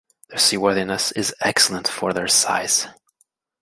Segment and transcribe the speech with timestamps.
[0.29, 2.87] Their seaworthiness is excellent for their size.